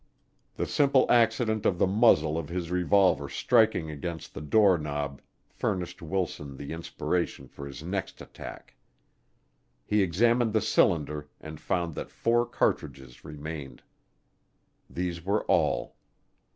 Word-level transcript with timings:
The 0.55 0.65
simple 0.65 1.05
accident 1.11 1.63
of 1.63 1.77
the 1.77 1.85
muzzle 1.85 2.35
of 2.35 2.49
his 2.49 2.71
revolver 2.71 3.29
striking 3.29 3.91
against 3.91 4.33
the 4.33 4.41
door 4.41 4.79
knob 4.79 5.21
furnished 5.51 6.01
Wilson 6.01 6.57
the 6.57 6.71
inspiration 6.73 7.47
for 7.47 7.67
his 7.67 7.83
next 7.83 8.19
attack. 8.19 8.77
He 9.85 10.01
examined 10.01 10.53
the 10.53 10.59
cylinder 10.61 11.29
and 11.39 11.59
found 11.61 11.93
that 11.93 12.09
four 12.09 12.47
cartridges 12.47 13.23
remained. 13.23 13.83
These 14.89 15.23
were 15.23 15.43
all. 15.45 15.95